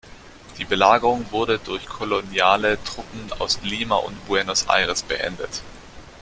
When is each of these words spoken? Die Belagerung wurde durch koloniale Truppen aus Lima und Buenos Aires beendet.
Die 0.57 0.65
Belagerung 0.65 1.27
wurde 1.31 1.59
durch 1.59 1.85
koloniale 1.85 2.83
Truppen 2.85 3.31
aus 3.37 3.59
Lima 3.61 3.97
und 3.97 4.17
Buenos 4.25 4.65
Aires 4.67 5.03
beendet. 5.03 5.61